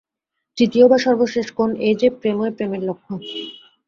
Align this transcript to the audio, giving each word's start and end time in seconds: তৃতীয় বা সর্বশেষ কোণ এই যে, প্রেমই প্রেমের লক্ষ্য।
তৃতীয় 0.57 0.85
বা 0.87 0.97
সর্বশেষ 0.97 1.47
কোণ 1.51 1.69
এই 1.81 1.95
যে, 1.95 2.07
প্রেমই 2.19 2.51
প্রেমের 2.51 2.81
লক্ষ্য। 2.83 3.13